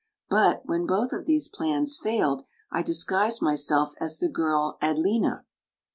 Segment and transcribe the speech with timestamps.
[0.31, 5.45] 'But, when both of these plans failed, I disguised my self as the girl Adlena."